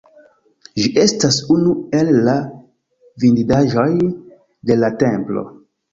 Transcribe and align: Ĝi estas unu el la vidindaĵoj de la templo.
Ĝi 0.79 0.85
estas 1.01 1.35
unu 1.57 1.75
el 1.99 2.09
la 2.29 2.35
vidindaĵoj 3.25 3.89
de 4.71 4.79
la 4.83 4.95
templo. 5.05 5.45